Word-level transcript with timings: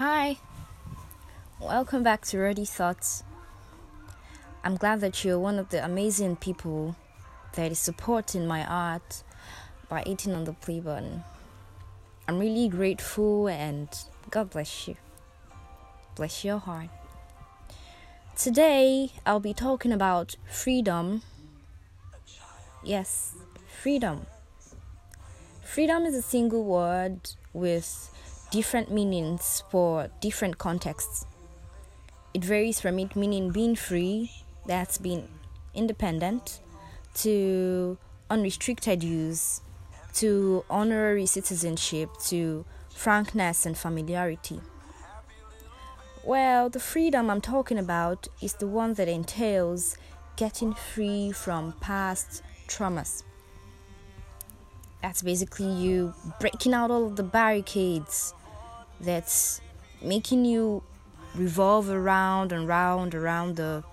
Hi, 0.00 0.38
welcome 1.60 2.02
back 2.02 2.24
to 2.28 2.38
Ready 2.38 2.64
Thoughts. 2.64 3.22
I'm 4.64 4.76
glad 4.76 5.02
that 5.02 5.26
you're 5.26 5.38
one 5.38 5.58
of 5.58 5.68
the 5.68 5.84
amazing 5.84 6.36
people 6.36 6.96
that 7.52 7.70
is 7.70 7.78
supporting 7.78 8.46
my 8.46 8.64
art 8.64 9.22
by 9.90 10.02
hitting 10.06 10.34
on 10.34 10.44
the 10.44 10.54
play 10.54 10.80
button. 10.80 11.22
I'm 12.26 12.38
really 12.38 12.66
grateful 12.70 13.46
and 13.46 13.90
God 14.30 14.48
bless 14.48 14.88
you. 14.88 14.96
Bless 16.14 16.46
your 16.46 16.56
heart. 16.56 16.88
Today, 18.38 19.12
I'll 19.26 19.38
be 19.38 19.52
talking 19.52 19.92
about 19.92 20.34
freedom. 20.50 21.20
Yes, 22.82 23.34
freedom. 23.82 24.24
Freedom 25.62 26.04
is 26.04 26.14
a 26.14 26.22
single 26.22 26.64
word 26.64 27.32
with 27.52 28.10
different 28.50 28.90
meanings 28.90 29.62
for 29.70 30.08
different 30.20 30.58
contexts. 30.58 31.26
It 32.34 32.44
varies 32.44 32.80
from 32.80 32.98
it 32.98 33.16
meaning 33.16 33.50
being 33.50 33.76
free, 33.76 34.30
that's 34.66 34.98
being 34.98 35.28
independent, 35.74 36.60
to 37.14 37.98
unrestricted 38.28 39.02
use, 39.02 39.60
to 40.14 40.64
honorary 40.70 41.26
citizenship, 41.26 42.10
to 42.26 42.64
frankness 42.94 43.66
and 43.66 43.76
familiarity. 43.76 44.60
Well, 46.24 46.68
the 46.68 46.80
freedom 46.80 47.30
I'm 47.30 47.40
talking 47.40 47.78
about 47.78 48.28
is 48.42 48.54
the 48.54 48.66
one 48.66 48.94
that 48.94 49.08
entails 49.08 49.96
getting 50.36 50.74
free 50.74 51.32
from 51.32 51.72
past 51.80 52.42
traumas. 52.68 53.22
That's 55.02 55.22
basically 55.22 55.72
you 55.72 56.14
breaking 56.38 56.74
out 56.74 56.90
all 56.90 57.06
of 57.06 57.16
the 57.16 57.22
barricades 57.22 58.34
that's 59.00 59.60
making 60.02 60.44
you 60.44 60.82
revolve 61.34 61.90
around 61.90 62.52
and 62.52 62.66
round 62.66 63.14
around 63.14 63.56
the 63.56 63.84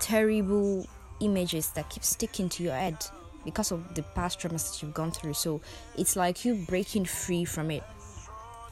terrible 0.00 0.86
images 1.20 1.68
that 1.70 1.88
keep 1.88 2.04
sticking 2.04 2.48
to 2.48 2.62
your 2.62 2.74
head 2.74 2.96
because 3.44 3.70
of 3.72 3.94
the 3.94 4.02
past 4.02 4.40
traumas 4.40 4.72
that 4.72 4.82
you've 4.82 4.94
gone 4.94 5.10
through. 5.10 5.34
So 5.34 5.60
it's 5.96 6.16
like 6.16 6.44
you 6.44 6.54
breaking 6.54 7.04
free 7.04 7.44
from 7.44 7.70
it. 7.70 7.82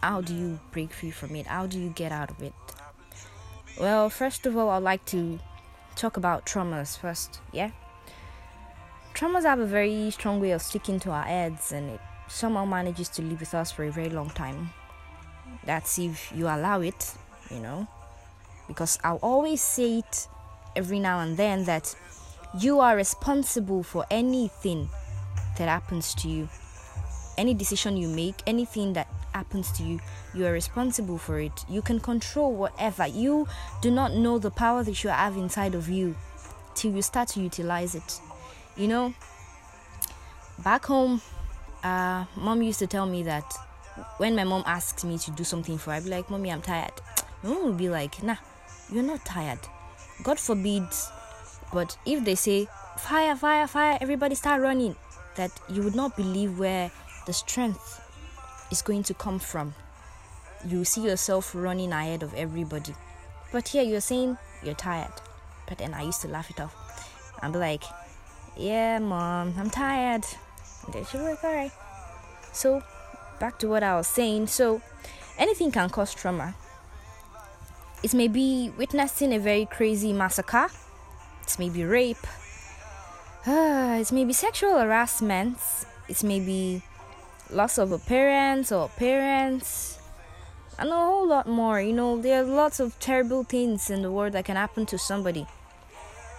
How 0.02 0.20
do 0.20 0.34
you 0.34 0.58
break 0.72 0.92
free 0.92 1.10
from 1.10 1.36
it? 1.36 1.46
How 1.46 1.66
do 1.66 1.78
you 1.78 1.90
get 1.90 2.10
out 2.10 2.30
of 2.30 2.42
it? 2.42 2.52
Well, 3.78 4.10
first 4.10 4.46
of 4.46 4.56
all, 4.56 4.70
I'd 4.70 4.82
like 4.82 5.04
to 5.06 5.38
talk 5.94 6.16
about 6.16 6.44
traumas 6.44 6.98
first, 6.98 7.40
yeah? 7.52 7.70
Traumas 9.14 9.44
have 9.44 9.60
a 9.60 9.66
very 9.66 10.10
strong 10.10 10.40
way 10.40 10.50
of 10.50 10.62
sticking 10.62 10.98
to 11.00 11.10
our 11.10 11.22
heads 11.22 11.72
and 11.72 11.90
it 11.90 12.00
somehow 12.28 12.64
manages 12.64 13.08
to 13.10 13.22
live 13.22 13.40
with 13.40 13.54
us 13.54 13.70
for 13.70 13.84
a 13.84 13.90
very 13.90 14.08
long 14.08 14.30
time. 14.30 14.70
That's 15.64 15.98
if 15.98 16.32
you 16.34 16.46
allow 16.46 16.80
it, 16.80 17.14
you 17.50 17.60
know. 17.60 17.86
Because 18.68 18.98
I'll 19.04 19.16
always 19.22 19.60
say 19.60 19.98
it 19.98 20.28
every 20.74 20.98
now 20.98 21.20
and 21.20 21.36
then 21.36 21.64
that 21.64 21.94
you 22.58 22.80
are 22.80 22.96
responsible 22.96 23.82
for 23.82 24.06
anything 24.10 24.88
that 25.58 25.68
happens 25.68 26.14
to 26.16 26.28
you. 26.28 26.48
Any 27.38 27.54
decision 27.54 27.96
you 27.96 28.08
make, 28.08 28.36
anything 28.46 28.92
that 28.92 29.08
happens 29.32 29.72
to 29.72 29.82
you, 29.82 30.00
you 30.34 30.46
are 30.46 30.52
responsible 30.52 31.18
for 31.18 31.40
it. 31.40 31.64
You 31.68 31.82
can 31.82 31.98
control 31.98 32.54
whatever. 32.54 33.06
You 33.06 33.48
do 33.80 33.90
not 33.90 34.12
know 34.14 34.38
the 34.38 34.50
power 34.50 34.82
that 34.84 35.02
you 35.02 35.10
have 35.10 35.36
inside 35.36 35.74
of 35.74 35.88
you 35.88 36.14
till 36.74 36.92
you 36.92 37.02
start 37.02 37.28
to 37.28 37.40
utilize 37.40 37.94
it. 37.94 38.20
You 38.76 38.88
know, 38.88 39.14
back 40.62 40.84
home, 40.86 41.22
uh, 41.82 42.24
mom 42.36 42.62
used 42.62 42.78
to 42.80 42.86
tell 42.86 43.06
me 43.06 43.22
that 43.24 43.44
when 44.18 44.36
my 44.36 44.44
mom 44.44 44.62
asks 44.66 45.04
me 45.04 45.18
to 45.18 45.30
do 45.32 45.44
something 45.44 45.78
for 45.78 45.90
her, 45.90 45.96
I'd 45.96 46.04
be 46.04 46.10
like, 46.10 46.30
Mommy, 46.30 46.50
I'm 46.50 46.62
tired. 46.62 46.92
My 47.42 47.50
mom 47.50 47.64
would 47.64 47.78
be 47.78 47.88
like, 47.88 48.22
Nah, 48.22 48.36
you're 48.90 49.02
not 49.02 49.24
tired. 49.24 49.58
God 50.22 50.38
forbid. 50.38 50.84
But 51.72 51.96
if 52.06 52.24
they 52.24 52.34
say, 52.34 52.68
Fire, 52.98 53.34
fire, 53.36 53.66
fire, 53.66 53.98
everybody 54.00 54.34
start 54.34 54.60
running, 54.60 54.96
that 55.36 55.50
you 55.68 55.82
would 55.82 55.94
not 55.94 56.16
believe 56.16 56.58
where 56.58 56.90
the 57.26 57.32
strength 57.32 58.00
is 58.70 58.82
going 58.82 59.02
to 59.04 59.14
come 59.14 59.38
from. 59.38 59.74
You 60.66 60.84
see 60.84 61.02
yourself 61.02 61.54
running 61.54 61.92
ahead 61.92 62.22
of 62.22 62.34
everybody. 62.34 62.94
But 63.50 63.68
here 63.68 63.82
you're 63.82 64.00
saying 64.00 64.38
you're 64.62 64.74
tired. 64.74 65.12
But 65.68 65.78
then 65.78 65.94
I 65.94 66.02
used 66.02 66.20
to 66.22 66.28
laugh 66.28 66.50
it 66.50 66.60
off. 66.60 66.74
I'd 67.42 67.52
be 67.52 67.58
like, 67.58 67.84
Yeah, 68.56 68.98
mom, 68.98 69.54
I'm 69.58 69.70
tired. 69.70 70.24
And 70.84 70.94
then 70.94 71.04
she'd 71.06 71.18
be 71.18 71.24
like, 71.24 71.42
Alright. 71.44 71.72
So 72.52 72.82
back 73.42 73.58
to 73.58 73.66
what 73.66 73.82
I 73.82 73.96
was 73.96 74.06
saying. 74.06 74.46
So, 74.46 74.80
anything 75.36 75.72
can 75.72 75.90
cause 75.90 76.14
trauma. 76.14 76.54
It 78.04 78.14
may 78.14 78.28
be 78.28 78.70
witnessing 78.78 79.34
a 79.34 79.38
very 79.38 79.66
crazy 79.66 80.12
massacre, 80.12 80.68
it 81.42 81.58
may 81.58 81.68
be 81.68 81.84
rape, 81.84 82.24
uh, 83.46 83.98
it 84.00 84.12
may 84.12 84.24
be 84.24 84.32
sexual 84.32 84.78
harassment, 84.78 85.58
it 86.08 86.22
may 86.22 86.38
be 86.38 86.82
loss 87.50 87.78
of 87.78 87.90
a 87.90 87.98
parent 87.98 88.70
or 88.70 88.88
parents, 88.90 89.98
and 90.78 90.88
a 90.90 90.92
whole 90.92 91.26
lot 91.26 91.48
more. 91.48 91.80
You 91.80 91.92
know, 91.92 92.22
there 92.22 92.42
are 92.42 92.46
lots 92.46 92.78
of 92.78 92.98
terrible 93.00 93.42
things 93.42 93.90
in 93.90 94.02
the 94.02 94.10
world 94.12 94.34
that 94.34 94.44
can 94.44 94.56
happen 94.56 94.86
to 94.86 94.98
somebody. 94.98 95.46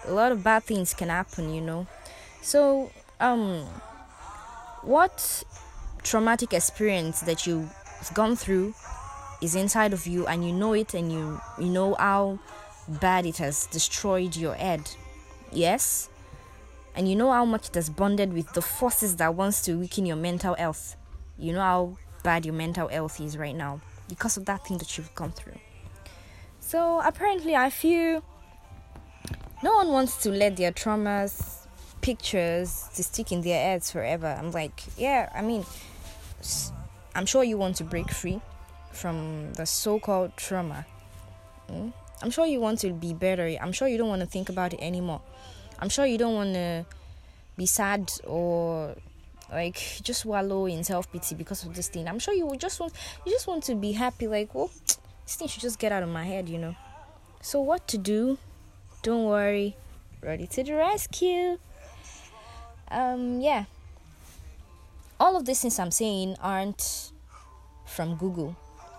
A 0.07 0.13
lot 0.13 0.31
of 0.31 0.41
bad 0.41 0.63
things 0.63 0.93
can 0.93 1.09
happen, 1.09 1.53
you 1.53 1.61
know. 1.61 1.85
So, 2.41 2.91
um, 3.19 3.65
what 4.81 5.43
traumatic 6.03 6.53
experience 6.53 7.21
that 7.21 7.47
you've 7.47 7.71
gone 8.13 8.35
through 8.35 8.73
is 9.41 9.55
inside 9.55 9.93
of 9.93 10.07
you 10.07 10.27
and 10.27 10.45
you 10.45 10.53
know 10.53 10.73
it 10.73 10.93
and 10.93 11.11
you 11.11 11.39
you 11.59 11.67
know 11.67 11.95
how 11.95 12.39
bad 12.87 13.25
it 13.25 13.37
has 13.37 13.65
destroyed 13.67 14.35
your 14.35 14.53
head. 14.53 14.89
Yes? 15.51 16.09
And 16.95 17.09
you 17.09 17.15
know 17.15 17.31
how 17.31 17.45
much 17.45 17.69
it 17.69 17.75
has 17.75 17.89
bonded 17.89 18.33
with 18.33 18.51
the 18.53 18.61
forces 18.61 19.15
that 19.17 19.33
wants 19.35 19.61
to 19.63 19.75
weaken 19.75 20.05
your 20.05 20.15
mental 20.15 20.53
health. 20.55 20.95
You 21.37 21.53
know 21.53 21.61
how 21.61 21.97
bad 22.23 22.45
your 22.45 22.53
mental 22.53 22.87
health 22.87 23.19
is 23.19 23.37
right 23.37 23.55
now 23.55 23.81
because 24.07 24.37
of 24.37 24.45
that 24.45 24.65
thing 24.65 24.77
that 24.77 24.97
you've 24.97 25.13
gone 25.15 25.31
through. 25.31 25.57
So 26.59 27.01
apparently 27.03 27.55
i 27.55 27.69
feel 27.69 28.23
no 29.61 29.73
one 29.75 29.89
wants 29.89 30.17
to 30.23 30.29
let 30.29 30.55
their 30.57 30.71
traumas 30.71 31.67
pictures 32.01 32.89
to 32.95 33.03
stick 33.03 33.31
in 33.31 33.41
their 33.41 33.61
heads 33.61 33.91
forever. 33.91 34.27
I'm 34.39 34.51
like 34.51 34.81
yeah 34.97 35.29
i 35.35 35.41
mean 35.41 35.65
I'm 37.15 37.25
sure 37.25 37.43
you 37.43 37.57
want 37.57 37.75
to 37.77 37.83
break 37.83 38.11
free 38.11 38.41
from 38.91 39.53
the 39.53 39.65
so 39.65 39.99
called 39.99 40.35
trauma. 40.35 40.85
Mm? 41.69 41.93
I'm 42.21 42.31
sure 42.31 42.45
you 42.45 42.59
want 42.59 42.79
to 42.79 42.93
be 42.93 43.13
better. 43.13 43.55
I'm 43.61 43.71
sure 43.71 43.87
you 43.87 43.97
don't 43.97 44.07
want 44.07 44.21
to 44.21 44.27
think 44.27 44.49
about 44.49 44.73
it 44.73 44.79
anymore. 44.81 45.21
I'm 45.79 45.89
sure 45.89 46.05
you 46.05 46.17
don't 46.17 46.35
want 46.35 46.53
to 46.53 46.85
be 47.57 47.65
sad 47.65 48.11
or 48.25 48.95
like 49.51 49.75
just 50.01 50.25
wallow 50.25 50.65
in 50.65 50.83
self 50.83 51.11
pity 51.11 51.35
because 51.35 51.63
of 51.63 51.75
this 51.75 51.89
thing. 51.89 52.07
I'm 52.07 52.19
sure 52.19 52.33
you 52.33 52.49
just 52.57 52.79
want 52.79 52.93
you 53.25 53.31
just 53.31 53.47
want 53.47 53.63
to 53.65 53.75
be 53.75 53.91
happy. 53.91 54.27
Like, 54.27 54.55
well, 54.55 54.71
this 55.25 55.35
thing 55.35 55.47
should 55.47 55.61
just 55.61 55.79
get 55.79 55.91
out 55.91 56.03
of 56.03 56.09
my 56.09 56.23
head, 56.23 56.47
you 56.47 56.57
know. 56.57 56.75
So 57.41 57.61
what 57.61 57.87
to 57.89 57.97
do? 57.97 58.37
Don't 59.01 59.25
worry. 59.25 59.75
Ready 60.21 60.47
to 60.47 60.63
the 60.63 60.75
rescue. 60.75 61.57
Um, 62.89 63.41
yeah 63.41 63.65
all 65.23 65.37
of 65.37 65.45
these 65.45 65.61
things 65.61 65.79
I'm 65.79 65.89
saying 65.89 66.35
aren't 66.41 67.13
from 67.85 68.17
Google. 68.17 68.57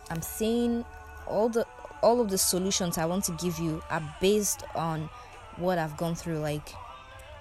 I'm 0.09 0.23
saying 0.23 0.87
all 1.27 1.51
the 1.51 1.67
all 2.03 2.19
of 2.23 2.31
the 2.31 2.39
solutions 2.39 2.97
I 2.97 3.05
want 3.05 3.25
to 3.25 3.33
give 3.33 3.59
you 3.59 3.83
are 3.91 4.03
based 4.23 4.63
on 4.75 5.11
what 5.59 5.77
I've 5.77 5.99
gone 5.99 6.15
through, 6.15 6.39
like 6.39 6.71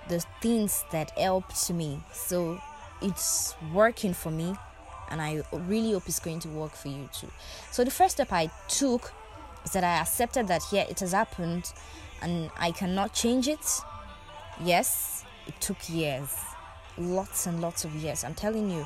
the 0.10 0.20
things 0.42 0.84
that 0.92 1.18
helped 1.18 1.72
me. 1.72 2.04
So 2.12 2.60
it's 3.02 3.56
working 3.74 4.14
for 4.14 4.32
me, 4.32 4.54
and 5.10 5.22
I 5.22 5.44
really 5.54 5.94
hope 5.94 6.10
it's 6.10 6.20
going 6.20 6.42
to 6.42 6.50
work 6.50 6.76
for 6.76 6.90
you 6.90 7.10
too. 7.14 7.32
So 7.72 7.86
the 7.86 7.92
first 7.92 8.16
step 8.16 8.34
I 8.34 8.52
took 8.68 9.14
is 9.64 9.72
that 9.72 9.86
I 9.86 10.02
accepted 10.02 10.50
that 10.50 10.62
yeah, 10.74 10.84
it 10.90 11.00
has 11.00 11.14
happened, 11.14 11.72
and 12.22 12.52
I 12.58 12.72
cannot 12.72 13.14
change 13.14 13.48
it. 13.48 13.66
Yes, 14.62 15.24
it 15.48 15.60
took 15.62 15.78
years 15.90 16.53
lots 16.98 17.46
and 17.48 17.62
lots 17.62 17.86
of 17.86 17.94
years. 17.96 18.24
I'm 18.24 18.36
telling 18.36 18.70
you. 18.70 18.86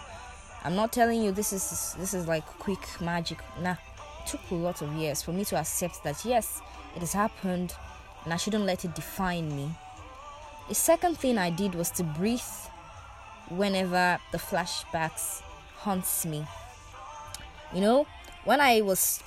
I'm 0.63 0.75
not 0.75 0.92
telling 0.92 1.21
you 1.21 1.31
this 1.31 1.54
is 1.54 1.95
this 2.00 2.13
is 2.13 2.27
like 2.27 2.45
quick 2.45 2.80
magic. 3.00 3.39
Nah. 3.62 3.75
It 4.24 4.31
took 4.31 4.42
a 4.51 4.56
lot 4.56 4.81
of 4.81 4.94
years 4.94 5.21
for 5.21 5.31
me 5.31 5.45
to 5.45 5.56
accept 5.57 6.04
that 6.04 6.25
yes, 6.25 6.62
it 6.95 7.00
has 7.00 7.13
happened 7.13 7.74
and 8.25 8.33
I 8.33 8.38
shouldn't 8.38 8.65
let 8.65 8.83
it 8.83 8.94
define 8.94 9.56
me. 9.56 9.71
The 10.68 10.75
second 10.75 11.18
thing 11.18 11.38
I 11.38 11.50
did 11.50 11.75
was 11.75 11.89
to 11.92 12.04
breathe 12.04 12.42
whenever 13.50 14.19
the 14.33 14.38
flashbacks 14.38 15.42
haunts 15.77 16.25
me. 16.25 16.45
You 17.74 17.81
know, 17.81 18.07
when 18.44 18.59
I 18.59 18.81
was 18.81 19.24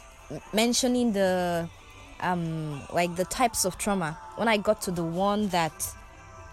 mentioning 0.53 1.13
the 1.13 1.69
um 2.21 2.83
like 2.93 3.17
the 3.17 3.25
types 3.25 3.65
of 3.65 3.79
trauma, 3.79 4.19
when 4.37 4.49
I 4.49 4.59
got 4.59 4.83
to 4.83 4.91
the 4.91 5.05
one 5.05 5.49
that 5.49 5.95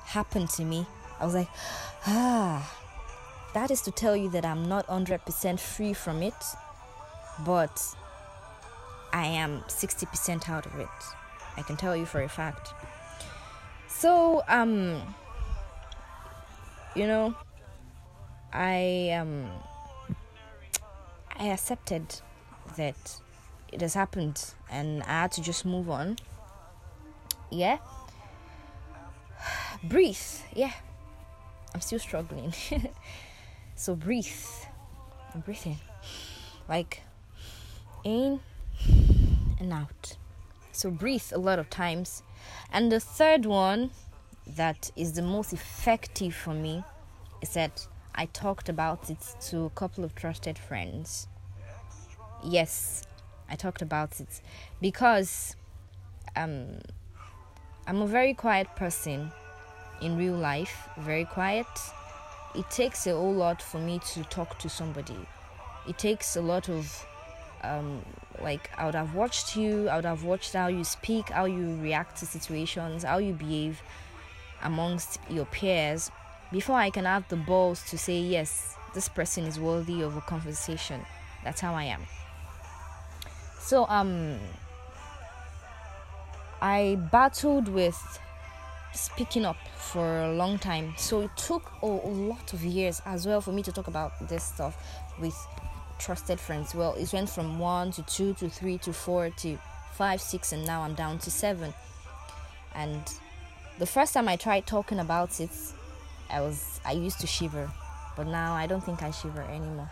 happened 0.06 0.50
to 0.52 0.64
me, 0.64 0.86
I 1.20 1.26
was 1.26 1.34
like, 1.34 1.50
ah, 2.06 2.74
that 3.54 3.72
is 3.72 3.82
to 3.82 3.92
tell 3.92 4.16
you 4.16 4.30
that 4.30 4.46
I'm 4.46 4.68
not 4.68 4.88
100% 4.88 5.60
free 5.60 5.94
from 5.94 6.22
it, 6.22 6.36
but 7.46 7.82
I 9.14 9.26
am 9.26 9.62
60% 9.68 10.50
out 10.50 10.66
of 10.66 10.80
it. 10.80 10.88
I 11.56 11.62
can 11.64 11.76
tell 11.76 11.96
you 11.96 12.06
for 12.06 12.22
a 12.22 12.30
fact. 12.30 12.74
So, 13.88 14.44
um, 14.48 15.02
you 16.96 17.08
know, 17.08 17.36
I 18.54 19.12
um, 19.20 19.50
I 21.36 21.48
accepted 21.48 22.22
that 22.76 23.22
it 23.72 23.82
has 23.82 23.94
happened, 23.94 24.54
and 24.70 25.04
I 25.04 25.22
had 25.22 25.32
to 25.34 25.42
just 25.42 25.66
move 25.66 25.90
on. 25.90 26.18
Yeah. 27.52 27.78
breathe. 29.84 30.18
Yeah. 30.54 30.74
I'm 31.78 31.82
still 31.82 32.00
struggling. 32.00 32.52
so 33.76 33.96
breathe. 33.96 34.26
I'm 35.32 35.42
breathing. 35.42 35.78
Like 36.68 37.04
in 38.04 38.40
and 39.60 39.72
out. 39.72 40.18
So 40.72 40.90
breathe 40.90 41.32
a 41.32 41.38
lot 41.38 41.60
of 41.60 41.70
times. 41.70 42.24
And 42.74 42.92
the 42.92 43.00
third 43.00 43.46
one 43.46 43.92
that 44.48 44.90
is 44.96 45.14
the 45.14 45.22
most 45.22 45.54
effective 45.54 46.34
for 46.34 46.56
me 46.56 46.84
is 47.44 47.50
that 47.54 47.88
I 48.16 48.26
talked 48.26 48.70
about 48.70 49.12
it 49.12 49.36
to 49.42 49.66
a 49.66 49.70
couple 49.70 50.04
of 50.04 50.16
trusted 50.16 50.58
friends. 50.58 51.28
Yes, 52.44 53.04
I 53.48 53.56
talked 53.56 53.84
about 53.84 54.20
it 54.20 54.42
because 54.82 55.56
um, 56.36 56.80
I'm 57.86 58.02
a 58.02 58.08
very 58.08 58.34
quiet 58.34 58.76
person 58.76 59.32
in 60.02 60.18
real 60.18 60.36
life, 60.36 60.90
very 60.98 61.26
quiet. 61.26 61.68
It 62.56 62.70
takes 62.70 63.06
a 63.08 63.12
whole 63.12 63.34
lot 63.34 63.62
for 63.62 63.80
me 63.80 64.00
to 64.14 64.24
talk 64.24 64.58
to 64.60 64.70
somebody. 64.70 65.18
It 65.88 65.98
takes 65.98 66.36
a 66.36 66.42
lot 66.42 66.70
of 66.70 67.06
um, 67.64 68.04
like 68.42 68.70
I 68.78 68.86
would 68.86 68.96
have 68.96 69.16
watched 69.16 69.56
you, 69.56 69.90
I 69.90 69.96
would 69.96 70.06
have 70.06 70.24
watched 70.24 70.54
how 70.54 70.68
you 70.68 70.84
speak, 70.84 71.30
how 71.30 71.46
you 71.46 71.78
react 71.82 72.18
to 72.20 72.26
situations, 72.26 73.04
how 73.04 73.18
you 73.18 73.34
behave 73.34 73.82
amongst 74.64 75.20
your 75.30 75.46
peers 75.46 76.12
before 76.52 76.78
I 76.78 76.90
can 76.90 77.06
have 77.06 77.28
the 77.28 77.36
balls 77.36 77.84
to 77.90 77.98
say 77.98 78.20
yes, 78.20 78.76
this 78.94 79.10
person 79.10 79.46
is 79.46 79.60
worthy 79.60 80.02
of 80.02 80.16
a 80.16 80.22
conversation. 80.22 81.02
That's 81.44 81.62
how 81.62 81.74
I 81.74 81.84
am. 81.84 82.02
So 83.60 83.86
um 83.90 84.38
I 86.62 86.98
battled 87.12 87.68
with 87.68 88.20
speaking 89.00 89.46
up 89.46 89.58
for 89.78 90.22
a 90.22 90.34
long 90.34 90.58
time. 90.60 90.94
So 90.98 91.22
it 91.22 91.32
took 91.36 91.72
a, 91.82 91.86
a, 91.86 91.88
lot 91.88 92.54
of 92.54 92.64
years 92.64 93.02
as 93.06 93.26
well 93.26 93.42
for 93.42 93.52
me 93.52 93.64
to 93.64 93.72
talk 93.72 93.88
about 93.88 94.28
this 94.28 94.44
stuff 94.44 94.78
with 95.20 95.36
trusted 96.00 96.40
friends. 96.40 96.76
Well, 96.76 96.94
it 96.94 97.12
went 97.14 97.30
from 97.30 97.60
one 97.60 97.92
to 97.92 98.04
two 98.04 98.34
to 98.36 98.50
three 98.50 98.78
to 98.80 98.94
four 98.94 99.30
to 99.30 99.58
five, 99.94 100.22
six, 100.22 100.52
and 100.52 100.66
now 100.66 100.82
I'm 100.82 100.94
down 100.94 101.20
to 101.20 101.32
seven. 101.32 101.74
And 102.76 103.02
the 103.80 103.86
first 103.86 104.14
time 104.14 104.28
I 104.28 104.36
tried 104.36 104.66
talking 104.68 105.00
about 105.00 105.40
it, 105.40 105.52
I 106.30 106.42
was 106.42 106.80
I 106.86 106.92
used 106.92 107.20
to 107.22 107.28
shiver, 107.28 107.72
but 108.16 108.28
now 108.28 108.54
I 108.54 108.68
don't 108.68 108.84
think 108.84 109.02
I 109.02 109.12
shiver 109.12 109.42
anymore. 109.42 109.90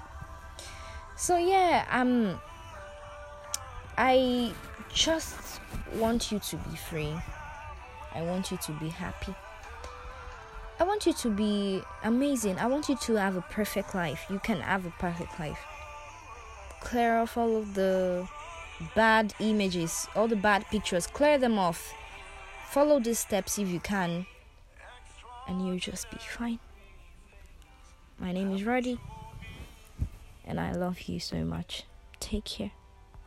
So 1.16 1.38
yeah, 1.38 1.86
um 1.90 2.40
I 3.98 4.54
just 4.94 5.62
want 5.94 6.32
you 6.32 6.40
to 6.40 6.58
be 6.58 6.76
free. 6.76 7.14
I 8.16 8.22
want 8.22 8.52
you 8.52 8.58
to 8.58 8.72
be 8.74 8.90
happy. 8.90 9.36
I 10.80 10.84
want 10.84 11.06
you 11.06 11.14
to 11.14 11.30
be 11.30 11.82
amazing. 12.04 12.58
I 12.60 12.68
want 12.68 12.90
you 12.90 12.96
to 12.96 13.16
have 13.16 13.36
a 13.36 13.42
perfect 13.42 13.94
life. 13.96 14.26
You 14.30 14.40
can 14.40 14.62
have 14.62 14.86
a 14.86 14.92
perfect 14.92 15.40
life 15.40 15.60
clear 16.86 17.18
off 17.18 17.36
all 17.36 17.58
of 17.58 17.74
the 17.74 18.28
bad 18.94 19.34
images, 19.40 20.08
all 20.16 20.28
the 20.28 20.36
bad 20.36 20.64
pictures, 20.68 21.08
clear 21.08 21.38
them 21.38 21.58
off. 21.58 21.94
Follow 22.70 23.00
these 23.00 23.20
steps 23.20 23.58
if 23.58 23.68
you 23.68 23.80
can, 23.80 24.28
and 25.48 25.66
you'll 25.66 25.80
just 25.80 26.10
be 26.12 26.18
fine. 26.18 26.60
My 28.20 28.32
name 28.32 28.54
is 28.54 28.64
Roddy, 28.64 29.00
and 30.46 30.60
I 30.60 30.74
love 30.74 31.02
you 31.02 31.20
so 31.20 31.44
much. 31.44 31.84
Take 32.20 32.46
care. 32.46 32.72